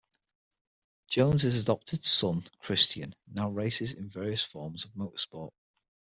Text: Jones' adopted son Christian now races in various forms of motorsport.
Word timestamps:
Jones' 1.09 1.61
adopted 1.61 2.03
son 2.05 2.43
Christian 2.59 3.13
now 3.31 3.49
races 3.51 3.93
in 3.93 4.09
various 4.09 4.43
forms 4.43 4.83
of 4.83 4.93
motorsport. 4.95 5.51